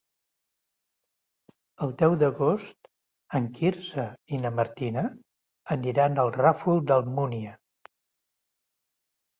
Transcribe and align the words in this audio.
El 1.87 1.93
deu 1.99 2.15
d'agost 2.23 2.89
en 3.41 3.47
Quirze 3.59 4.07
i 4.37 4.41
na 4.47 4.53
Martina 4.61 5.05
aniran 5.79 6.19
al 6.25 6.35
Ràfol 6.41 6.85
d'Almúnia. 6.91 7.57